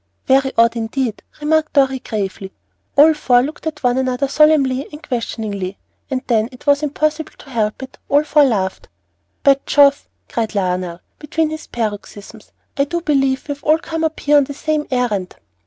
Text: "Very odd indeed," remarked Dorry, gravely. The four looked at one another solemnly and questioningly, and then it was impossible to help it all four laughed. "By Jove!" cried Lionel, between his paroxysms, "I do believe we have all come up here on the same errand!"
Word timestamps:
"Very 0.25 0.51
odd 0.57 0.75
indeed," 0.75 1.21
remarked 1.41 1.73
Dorry, 1.73 1.99
gravely. 1.99 2.51
The 2.95 3.13
four 3.13 3.43
looked 3.43 3.67
at 3.67 3.83
one 3.83 3.99
another 3.99 4.27
solemnly 4.27 4.87
and 4.91 5.07
questioningly, 5.07 5.77
and 6.09 6.23
then 6.25 6.49
it 6.51 6.65
was 6.65 6.81
impossible 6.81 7.33
to 7.37 7.51
help 7.51 7.83
it 7.83 7.99
all 8.09 8.23
four 8.23 8.43
laughed. 8.43 8.89
"By 9.43 9.59
Jove!" 9.67 10.09
cried 10.27 10.55
Lionel, 10.55 11.01
between 11.19 11.51
his 11.51 11.67
paroxysms, 11.67 12.51
"I 12.77 12.85
do 12.85 13.01
believe 13.01 13.47
we 13.47 13.53
have 13.53 13.63
all 13.63 13.77
come 13.77 14.03
up 14.03 14.19
here 14.19 14.37
on 14.37 14.45
the 14.45 14.55
same 14.55 14.87
errand!" 14.89 15.35